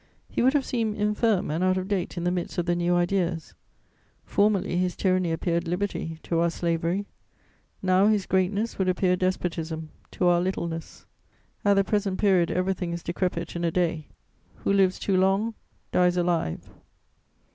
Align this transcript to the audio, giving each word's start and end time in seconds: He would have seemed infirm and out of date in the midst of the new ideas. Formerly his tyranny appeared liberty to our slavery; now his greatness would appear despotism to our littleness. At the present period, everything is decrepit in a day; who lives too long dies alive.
He 0.27 0.41
would 0.41 0.53
have 0.53 0.65
seemed 0.65 0.97
infirm 0.97 1.51
and 1.51 1.63
out 1.63 1.77
of 1.77 1.87
date 1.87 2.17
in 2.17 2.23
the 2.23 2.31
midst 2.31 2.57
of 2.57 2.65
the 2.65 2.75
new 2.75 2.95
ideas. 2.95 3.53
Formerly 4.25 4.75
his 4.77 4.95
tyranny 4.95 5.31
appeared 5.31 5.67
liberty 5.67 6.17
to 6.23 6.39
our 6.39 6.49
slavery; 6.49 7.05
now 7.83 8.07
his 8.07 8.25
greatness 8.25 8.79
would 8.79 8.89
appear 8.89 9.15
despotism 9.15 9.89
to 10.09 10.25
our 10.25 10.41
littleness. 10.41 11.05
At 11.63 11.75
the 11.75 11.83
present 11.83 12.17
period, 12.17 12.49
everything 12.49 12.93
is 12.93 13.03
decrepit 13.03 13.55
in 13.55 13.63
a 13.63 13.69
day; 13.69 14.07
who 14.63 14.73
lives 14.73 14.97
too 14.97 15.15
long 15.17 15.53
dies 15.91 16.17
alive. 16.17 16.67